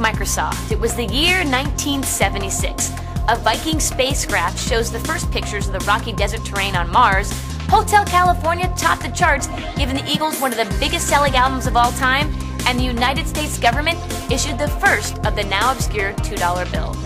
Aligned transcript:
Microsoft. 0.00 0.70
It 0.70 0.78
was 0.78 0.94
the 0.94 1.06
year 1.06 1.38
1976. 1.38 2.92
A 3.28 3.36
Viking 3.36 3.80
spacecraft 3.80 4.58
shows 4.58 4.90
the 4.90 5.00
first 5.00 5.30
pictures 5.30 5.66
of 5.66 5.72
the 5.72 5.84
rocky 5.86 6.12
desert 6.12 6.44
terrain 6.44 6.76
on 6.76 6.90
Mars. 6.90 7.32
Hotel 7.68 8.04
California 8.04 8.72
topped 8.76 9.02
the 9.02 9.08
charts, 9.08 9.48
giving 9.76 9.96
the 9.96 10.10
Eagles 10.10 10.40
one 10.40 10.52
of 10.52 10.58
the 10.58 10.76
biggest 10.78 11.06
selling 11.06 11.36
albums 11.36 11.66
of 11.66 11.76
all 11.76 11.92
time, 11.92 12.34
and 12.66 12.78
the 12.78 12.84
United 12.84 13.26
States 13.26 13.58
government 13.58 13.98
issued 14.30 14.58
the 14.58 14.68
first 14.68 15.18
of 15.24 15.36
the 15.36 15.44
now 15.44 15.72
obscure 15.72 16.12
$2 16.14 16.72
bill. 16.72 16.96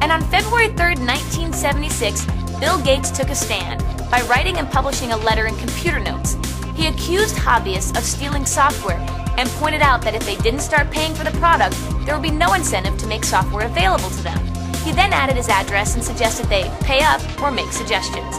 And 0.00 0.12
on 0.12 0.22
February 0.30 0.68
3, 0.68 0.96
1976, 1.04 2.24
Bill 2.58 2.80
Gates 2.82 3.10
took 3.10 3.28
a 3.28 3.34
stand 3.34 3.80
by 4.10 4.22
writing 4.22 4.56
and 4.56 4.70
publishing 4.70 5.12
a 5.12 5.16
letter 5.16 5.46
in 5.46 5.56
computer 5.56 6.00
notes. 6.00 6.36
He 6.74 6.86
accused 6.86 7.36
hobbyists 7.36 7.96
of 7.96 8.04
stealing 8.04 8.46
software 8.46 8.98
and 9.36 9.48
pointed 9.50 9.82
out 9.82 10.02
that 10.02 10.14
if 10.14 10.24
they 10.24 10.36
didn't 10.36 10.60
start 10.60 10.90
paying 10.90 11.14
for 11.14 11.24
the 11.24 11.36
product, 11.38 11.76
there 12.04 12.14
would 12.14 12.22
be 12.22 12.30
no 12.30 12.54
incentive 12.54 12.98
to 12.98 13.06
make 13.06 13.24
software 13.24 13.66
available 13.66 14.10
to 14.10 14.22
them. 14.22 14.38
He 14.84 14.92
then 14.92 15.12
added 15.12 15.36
his 15.36 15.48
address 15.48 15.94
and 15.94 16.02
suggested 16.02 16.46
they 16.46 16.70
pay 16.80 17.00
up 17.02 17.20
or 17.40 17.50
make 17.50 17.70
suggestions. 17.72 18.36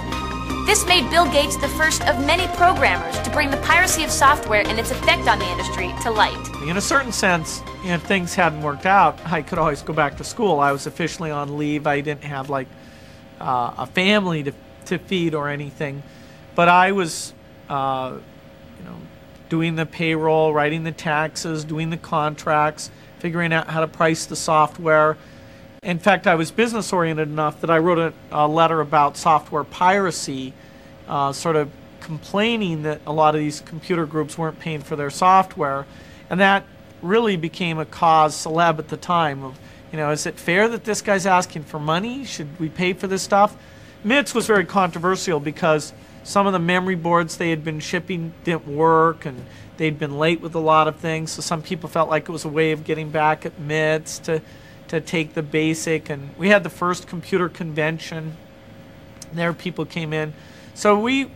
This 0.66 0.86
made 0.86 1.10
Bill 1.10 1.30
Gates 1.32 1.58
the 1.58 1.68
first 1.68 2.08
of 2.08 2.26
many 2.26 2.48
programmers 2.56 3.20
to 3.20 3.30
bring 3.32 3.52
the 3.52 3.58
piracy 3.58 4.04
of 4.04 4.10
software 4.10 4.66
and 4.66 4.80
its 4.80 4.92
effect 4.92 5.28
on 5.28 5.40
the 5.40 5.50
industry 5.52 5.94
to 6.04 6.10
light. 6.10 6.38
In 6.68 6.78
a 6.78 6.82
certain 6.82 7.12
sense, 7.12 7.62
if 7.84 8.02
things 8.04 8.34
hadn't 8.34 8.62
worked 8.62 8.86
out, 8.86 9.20
I 9.26 9.42
could 9.42 9.58
always 9.58 9.82
go 9.82 9.92
back 9.92 10.16
to 10.18 10.24
school. 10.24 10.62
I 10.62 10.72
was 10.72 10.88
officially 10.88 11.32
on 11.32 11.58
leave. 11.58 11.86
I 11.86 12.00
didn't 12.00 12.24
have 12.24 12.50
like 12.50 12.68
uh, 13.42 13.74
a 13.78 13.88
family 13.88 14.44
to, 14.44 14.54
to 14.86 14.98
feed 15.00 15.36
or 15.36 15.50
anything. 15.50 16.02
But 16.56 16.70
I 16.70 16.94
was, 16.94 17.34
uh, 17.68 18.18
you 18.80 18.86
know, 18.86 18.96
doing 19.54 19.76
the 19.76 19.86
payroll, 19.86 20.52
writing 20.52 20.84
the 20.84 20.92
taxes, 20.92 21.64
doing 21.64 21.92
the 21.92 21.98
contracts, 21.98 22.90
figuring 23.20 23.54
out 23.54 23.68
how 23.68 23.82
to 23.82 23.88
price 23.88 24.26
the 24.26 24.36
software. 24.36 25.16
In 25.84 26.00
fact, 26.00 26.26
I 26.26 26.34
was 26.34 26.50
business 26.50 26.92
oriented 26.92 27.28
enough 27.28 27.62
that 27.62 27.70
I 27.70 27.78
wrote 27.78 28.00
a, 28.00 28.14
a 28.32 28.48
letter 28.48 28.82
about 28.82 29.16
software 29.16 29.64
piracy, 29.64 30.54
uh, 31.08 31.34
sort 31.34 31.56
of 31.56 31.70
complaining 32.00 32.82
that 32.82 33.02
a 33.06 33.14
lot 33.14 33.36
of 33.36 33.42
these 33.42 33.62
computer 33.62 34.08
groups 34.08 34.40
weren't 34.40 34.58
paying 34.58 34.82
for 34.82 34.96
their 34.96 35.12
software. 35.12 35.86
And 36.32 36.40
that 36.40 36.66
really 37.04 37.38
became 37.38 37.78
a 37.78 37.86
cause 37.86 38.34
celeb 38.34 38.80
at 38.80 38.88
the 38.88 38.98
time 38.98 39.44
of, 39.44 39.60
you 39.92 39.98
know, 39.98 40.10
is 40.10 40.26
it 40.26 40.40
fair 40.40 40.68
that 40.70 40.84
this 40.84 41.04
guy's 41.04 41.28
asking 41.28 41.66
for 41.66 41.80
money? 41.80 42.26
Should 42.26 42.60
we 42.60 42.70
pay 42.70 42.94
for 42.94 43.06
this 43.06 43.22
stuff? 43.22 43.56
MITS 44.04 44.34
was 44.34 44.48
very 44.48 44.66
controversial 44.66 45.40
because 45.40 45.94
some 46.24 46.48
of 46.48 46.54
the 46.54 46.60
memory 46.60 46.96
boards 46.96 47.38
they 47.38 47.50
had 47.50 47.64
been 47.64 47.80
shipping 47.80 48.34
didn't 48.44 48.68
work 48.68 49.26
and 49.26 49.46
they'd 49.78 50.00
been 50.00 50.18
late 50.18 50.42
with 50.42 50.56
a 50.56 50.60
lot 50.60 50.88
of 50.88 50.96
things. 50.96 51.32
So 51.32 51.42
some 51.42 51.62
people 51.62 51.90
felt 51.90 52.10
like 52.10 52.24
it 52.24 52.32
was 52.32 52.46
a 52.46 52.50
way 52.50 52.72
of 52.72 52.84
getting 52.84 53.10
back 53.10 53.46
at 53.46 53.60
MITS 53.60 54.20
to 54.20 54.42
to 54.88 55.02
take 55.02 55.34
the 55.34 55.42
basic 55.42 56.10
and 56.10 56.30
we 56.38 56.50
had 56.50 56.64
the 56.64 56.70
first 56.70 57.08
computer 57.08 57.50
convention. 57.50 58.38
There 59.34 59.54
people 59.54 59.86
came 59.86 60.14
in. 60.14 60.34
So 60.76 61.00
we 61.00 61.32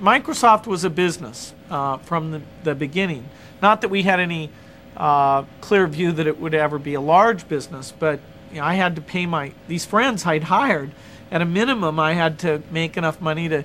microsoft 0.00 0.66
was 0.66 0.84
a 0.84 0.90
business 0.90 1.54
uh, 1.70 1.98
from 1.98 2.30
the, 2.30 2.42
the 2.62 2.74
beginning. 2.74 3.28
Not 3.62 3.82
that 3.82 3.88
we 3.88 4.02
had 4.02 4.20
any 4.20 4.50
uh, 4.96 5.42
clear 5.60 5.86
view 5.86 6.12
that 6.12 6.26
it 6.26 6.40
would 6.40 6.54
ever 6.54 6.78
be 6.78 6.94
a 6.94 7.00
large 7.00 7.48
business 7.48 7.92
but 7.92 8.20
you 8.52 8.60
know, 8.60 8.64
i 8.64 8.74
had 8.74 8.94
to 8.94 9.02
pay 9.02 9.26
my 9.26 9.52
these 9.68 9.84
friends 9.84 10.24
i'd 10.26 10.44
hired. 10.44 10.90
At 11.30 11.42
a 11.42 11.44
minimum 11.44 11.98
i 11.98 12.14
had 12.14 12.38
to 12.40 12.62
make 12.70 12.96
enough 12.96 13.20
money 13.20 13.48
to 13.48 13.64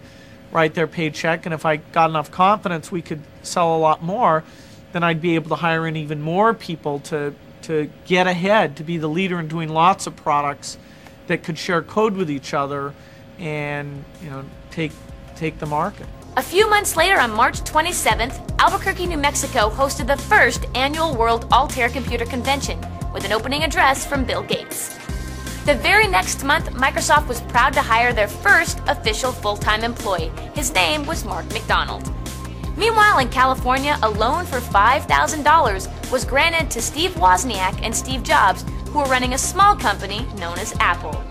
write 0.52 0.73
their 0.73 0.88
paycheck 0.88 1.45
and 1.45 1.53
if 1.53 1.66
i 1.66 1.78
got 1.78 2.09
enough 2.09 2.31
confidence 2.31 2.92
we 2.92 3.02
could 3.02 3.22
sell 3.44 3.75
a 3.75 3.80
lot 3.80 4.03
more 4.03 4.44
then 4.92 5.03
i'd 5.03 5.22
be 5.22 5.36
able 5.36 5.50
to 5.50 5.55
hire 5.55 5.88
in 5.88 5.95
even 5.95 6.22
more 6.22 6.54
people 6.54 6.99
to 6.99 7.33
to 7.70 7.89
get 8.05 8.26
ahead, 8.26 8.76
to 8.77 8.83
be 8.83 8.98
the 8.98 9.08
leader 9.08 9.39
in 9.39 9.48
doing 9.48 9.70
lots 9.70 10.08
of 10.08 10.15
products 10.15 10.77
that 11.27 11.43
could 11.43 11.58
share 11.58 11.82
code 11.83 12.15
with 12.15 12.30
each 12.30 12.54
other 12.54 12.93
and 13.38 14.04
you 14.23 14.30
know 14.30 14.43
take 14.71 14.92
take 15.36 15.59
the 15.59 15.65
market. 15.65 16.08
A 16.38 16.42
few 16.42 16.70
months 16.70 16.95
later, 16.95 17.20
on 17.20 17.32
March 17.32 17.61
27th, 17.61 18.59
Albuquerque, 18.59 19.08
New 19.08 19.17
Mexico 19.17 19.70
hosted 19.70 20.08
the 20.08 20.17
first 20.17 20.65
annual 20.73 21.15
World 21.15 21.52
Altair 21.52 21.89
Computer 21.89 22.26
Convention 22.26 22.80
with 23.14 23.26
an 23.26 23.32
opening 23.32 23.64
address 23.64 24.05
from 24.05 24.26
Bill 24.26 24.43
Gates. 24.43 24.98
The 25.70 25.76
very 25.76 26.08
next 26.08 26.44
month, 26.44 26.72
Microsoft 26.72 27.28
was 27.28 27.42
proud 27.42 27.74
to 27.74 27.82
hire 27.84 28.12
their 28.12 28.28
first 28.28 28.80
official 28.88 29.32
full 29.32 29.56
time 29.56 29.84
employee. 29.84 30.32
His 30.56 30.74
name 30.74 31.06
was 31.06 31.24
Marc 31.24 31.48
McDonald. 31.50 32.12
Meanwhile, 32.76 33.20
in 33.20 33.30
California, 33.30 33.96
a 34.02 34.10
loan 34.10 34.48
for 34.48 34.60
$5,000 34.60 36.12
was 36.12 36.26
granted 36.26 36.72
to 36.72 36.82
Steve 36.82 37.12
Wozniak 37.12 37.80
and 37.84 37.96
Steve 37.96 38.24
Jobs, 38.24 38.66
who 38.88 38.98
were 38.98 39.06
running 39.06 39.36
a 39.36 39.38
small 39.38 39.76
company 39.76 40.26
known 40.40 40.58
as 40.58 40.74
Apple. 40.80 41.24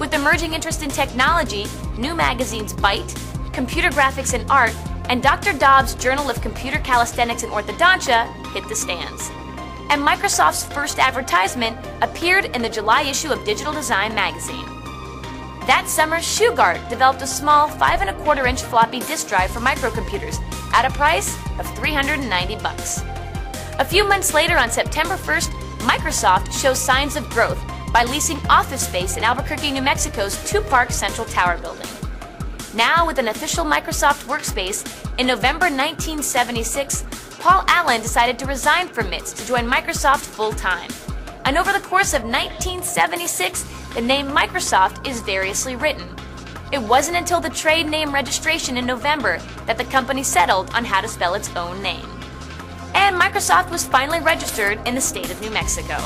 With 0.00 0.14
emerging 0.14 0.54
interest 0.54 0.82
in 0.82 0.88
technology, 0.88 1.66
new 1.98 2.14
magazines 2.14 2.72
Byte, 2.72 3.14
Computer 3.52 3.90
Graphics 3.90 4.32
and 4.32 4.50
Art, 4.50 4.74
and 5.10 5.22
Dr. 5.22 5.52
Dobbs' 5.52 5.94
Journal 5.96 6.30
of 6.30 6.40
Computer 6.40 6.78
Calisthenics 6.78 7.42
and 7.42 7.52
Orthodontia 7.52 8.24
hit 8.54 8.66
the 8.70 8.74
stands. 8.74 9.30
And 9.88 10.02
Microsoft's 10.02 10.64
first 10.64 10.98
advertisement 10.98 11.78
appeared 12.02 12.46
in 12.46 12.62
the 12.62 12.68
July 12.68 13.02
issue 13.02 13.32
of 13.32 13.44
Digital 13.44 13.72
Design 13.72 14.14
magazine. 14.14 14.64
That 15.66 15.86
summer, 15.88 16.18
Shugart 16.18 16.88
developed 16.88 17.22
a 17.22 17.26
small 17.26 17.68
5 17.68 18.00
and 18.00 18.10
a 18.10 18.14
quarter 18.24 18.46
inch 18.46 18.62
floppy 18.62 19.00
disk 19.00 19.28
drive 19.28 19.50
for 19.50 19.60
microcomputers 19.60 20.40
at 20.72 20.84
a 20.84 20.90
price 20.90 21.36
of 21.58 21.66
390 21.76 22.56
bucks. 22.62 23.02
A 23.78 23.84
few 23.84 24.06
months 24.06 24.32
later, 24.32 24.56
on 24.56 24.70
September 24.70 25.16
1st, 25.16 25.50
Microsoft 25.80 26.52
shows 26.52 26.78
signs 26.78 27.16
of 27.16 27.28
growth 27.30 27.60
by 27.92 28.04
leasing 28.04 28.38
office 28.48 28.86
space 28.86 29.16
in 29.16 29.24
Albuquerque, 29.24 29.72
New 29.72 29.82
Mexico's 29.82 30.38
Two 30.48 30.60
Park 30.62 30.90
Central 30.90 31.26
Tower 31.26 31.58
building. 31.58 32.05
Now, 32.76 33.06
with 33.06 33.18
an 33.18 33.28
official 33.28 33.64
Microsoft 33.64 34.26
workspace, 34.26 34.84
in 35.18 35.26
November 35.26 35.64
1976, 35.64 37.06
Paul 37.38 37.64
Allen 37.68 38.02
decided 38.02 38.38
to 38.38 38.44
resign 38.44 38.88
from 38.88 39.08
MITS 39.08 39.32
to 39.32 39.46
join 39.46 39.64
Microsoft 39.66 40.26
full 40.26 40.52
time. 40.52 40.90
And 41.46 41.56
over 41.56 41.72
the 41.72 41.80
course 41.80 42.12
of 42.12 42.24
1976, 42.24 43.94
the 43.94 44.02
name 44.02 44.26
Microsoft 44.26 45.08
is 45.08 45.22
variously 45.22 45.74
written. 45.74 46.06
It 46.70 46.82
wasn't 46.82 47.16
until 47.16 47.40
the 47.40 47.48
trade 47.48 47.86
name 47.86 48.12
registration 48.12 48.76
in 48.76 48.84
November 48.84 49.38
that 49.64 49.78
the 49.78 49.84
company 49.84 50.22
settled 50.22 50.68
on 50.74 50.84
how 50.84 51.00
to 51.00 51.08
spell 51.08 51.32
its 51.32 51.48
own 51.56 51.82
name. 51.82 52.04
And 52.94 53.16
Microsoft 53.16 53.70
was 53.70 53.86
finally 53.86 54.20
registered 54.20 54.86
in 54.86 54.94
the 54.94 55.00
state 55.00 55.30
of 55.30 55.40
New 55.40 55.50
Mexico. 55.50 55.96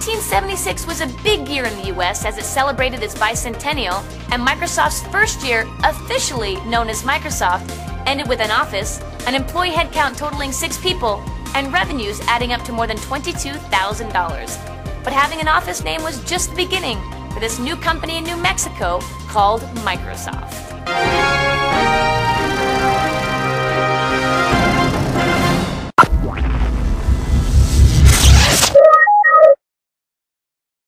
1976 0.00 0.86
was 0.86 1.02
a 1.02 1.22
big 1.22 1.46
year 1.46 1.66
in 1.66 1.76
the 1.76 1.94
US 1.94 2.24
as 2.24 2.38
it 2.38 2.44
celebrated 2.44 3.02
its 3.02 3.14
bicentennial, 3.14 4.02
and 4.32 4.42
Microsoft's 4.42 5.06
first 5.08 5.44
year, 5.44 5.68
officially 5.84 6.56
known 6.64 6.88
as 6.88 7.02
Microsoft, 7.02 7.70
ended 8.06 8.26
with 8.26 8.40
an 8.40 8.50
office, 8.50 8.98
an 9.26 9.34
employee 9.34 9.68
headcount 9.68 10.16
totaling 10.16 10.52
six 10.52 10.78
people, 10.78 11.22
and 11.54 11.70
revenues 11.70 12.18
adding 12.28 12.54
up 12.54 12.62
to 12.62 12.72
more 12.72 12.86
than 12.86 12.96
$22,000. 12.96 15.04
But 15.04 15.12
having 15.12 15.38
an 15.38 15.48
office 15.48 15.84
name 15.84 16.02
was 16.02 16.24
just 16.24 16.48
the 16.48 16.56
beginning 16.56 16.98
for 17.30 17.40
this 17.40 17.58
new 17.58 17.76
company 17.76 18.16
in 18.16 18.24
New 18.24 18.38
Mexico 18.38 19.00
called 19.28 19.60
Microsoft. 19.84 21.39